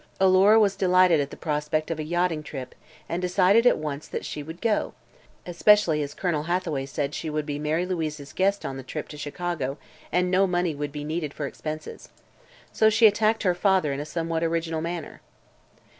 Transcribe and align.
Alora 0.19 0.59
was 0.59 0.75
delighted 0.75 1.19
at 1.19 1.29
the 1.29 1.37
prospect 1.37 1.91
of 1.91 1.99
a 1.99 2.03
yachting 2.03 2.41
trip 2.41 2.73
and 3.07 3.21
decided 3.21 3.67
at 3.67 3.77
once 3.77 4.07
that 4.07 4.25
she 4.25 4.41
would 4.41 4.59
go, 4.59 4.95
especially 5.45 6.01
as 6.01 6.15
Colonel 6.15 6.41
Hathaway 6.49 6.87
said 6.87 7.13
she 7.13 7.29
would 7.29 7.45
be 7.45 7.59
Mary 7.59 7.85
Louise's 7.85 8.33
guest 8.33 8.65
on 8.65 8.77
the 8.77 8.83
trip 8.83 9.09
to 9.09 9.17
Chicago 9.19 9.77
and 10.11 10.31
no 10.31 10.47
money 10.47 10.73
would 10.73 10.91
be 10.91 11.03
needed 11.03 11.35
for 11.35 11.45
expenses. 11.45 12.09
So 12.73 12.89
she 12.89 13.05
attacked 13.05 13.43
her 13.43 13.53
father 13.53 13.93
in 13.93 13.99
a 13.99 14.05
somewhat 14.07 14.43
original 14.43 14.81
manner. 14.81 15.21